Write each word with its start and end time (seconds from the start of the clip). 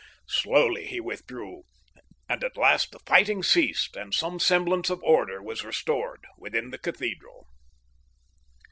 Slowly 0.29 0.87
he 0.87 0.99
withdrew, 0.99 1.61
and 2.27 2.43
at 2.43 2.57
last 2.57 2.89
the 2.91 2.97
fighting 3.05 3.43
ceased 3.43 3.95
and 3.95 4.15
some 4.15 4.39
semblance 4.39 4.89
of 4.89 4.99
order 5.03 5.43
was 5.43 5.63
restored 5.63 6.25
within 6.39 6.71
the 6.71 6.79
cathedral. 6.79 7.45